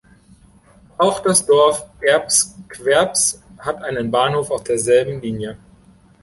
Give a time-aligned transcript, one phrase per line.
[0.97, 5.59] Auch das Dorf Erps-Kwerps hat einen Bahnhof auf derselben Linie.